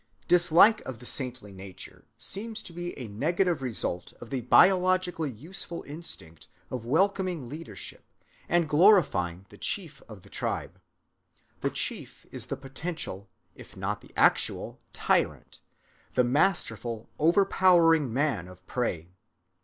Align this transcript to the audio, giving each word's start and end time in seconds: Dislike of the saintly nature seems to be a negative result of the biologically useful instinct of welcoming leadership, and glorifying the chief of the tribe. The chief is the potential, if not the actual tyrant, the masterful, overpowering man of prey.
Dislike 0.27 0.81
of 0.81 0.97
the 0.97 1.05
saintly 1.05 1.51
nature 1.53 2.05
seems 2.17 2.63
to 2.63 2.73
be 2.73 2.97
a 2.97 3.07
negative 3.07 3.61
result 3.61 4.13
of 4.13 4.31
the 4.31 4.41
biologically 4.41 5.29
useful 5.29 5.83
instinct 5.83 6.47
of 6.71 6.87
welcoming 6.87 7.47
leadership, 7.47 8.03
and 8.49 8.67
glorifying 8.67 9.45
the 9.49 9.59
chief 9.59 10.01
of 10.09 10.23
the 10.23 10.29
tribe. 10.31 10.81
The 11.59 11.69
chief 11.69 12.25
is 12.31 12.47
the 12.47 12.57
potential, 12.57 13.29
if 13.53 13.77
not 13.77 14.01
the 14.01 14.09
actual 14.17 14.79
tyrant, 14.91 15.59
the 16.15 16.23
masterful, 16.23 17.07
overpowering 17.19 18.11
man 18.11 18.47
of 18.47 18.65
prey. 18.65 19.09